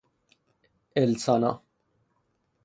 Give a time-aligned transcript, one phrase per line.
[0.97, 1.61] اِلسانا